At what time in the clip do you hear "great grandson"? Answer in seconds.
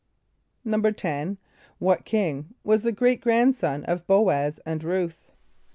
2.91-3.83